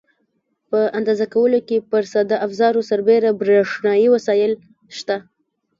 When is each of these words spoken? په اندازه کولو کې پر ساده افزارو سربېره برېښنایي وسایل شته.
په 0.69 0.79
اندازه 0.97 1.25
کولو 1.33 1.59
کې 1.67 1.77
پر 1.91 2.03
ساده 2.13 2.37
افزارو 2.45 2.81
سربېره 2.89 3.29
برېښنایي 3.41 4.07
وسایل 4.15 4.51
شته. 4.97 5.15